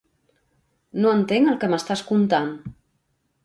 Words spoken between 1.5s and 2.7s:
el que m'estàs contant.